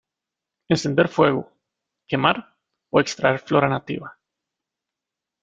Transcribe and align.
Encender 0.75 1.07
fuego, 1.15 1.43
quemar 2.09 2.37
o 2.93 2.97
extraer 3.03 3.39
flora 3.47 3.71
nativa. 3.75 4.09